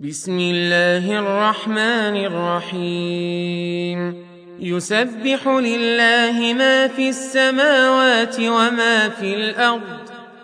[0.00, 4.14] بسم الله الرحمن الرحيم.
[4.60, 9.98] يسبح لله ما في السماوات وما في الأرض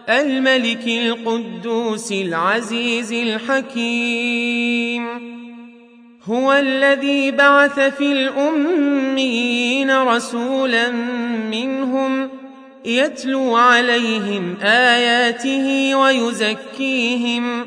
[0.08, 5.06] الملك القدوس العزيز الحكيم.
[6.24, 10.90] هو الذي بعث في الأميين رسولا
[11.50, 12.30] منهم
[12.84, 17.66] يتلو عليهم آياته ويزكيهم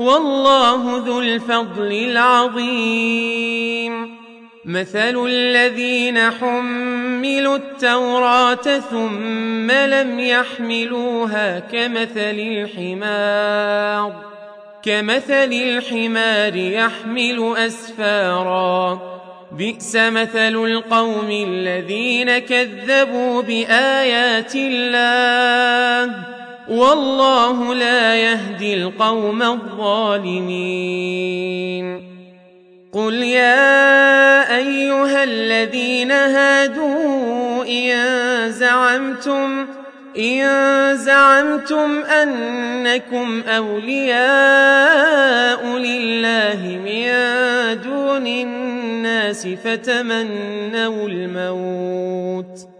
[0.00, 3.40] والله ذو الفضل العظيم.
[4.64, 12.38] مثل الذين حملوا التوراة ثم لم يحملوها كمثل
[12.78, 14.12] الحمار
[14.82, 19.00] كمثل الحمار يحمل أسفارا.
[19.52, 26.39] بئس مثل القوم الذين كذبوا بآيات الله.
[26.70, 30.80] والله لا يهدي القوم الظالمين.
[32.92, 39.66] قل يا أيها الذين هادوا إن زعمتم
[40.18, 44.16] إن زعمتم أنكم أولياء
[45.66, 47.06] لله من
[47.82, 52.79] دون الناس فتمنوا الموت.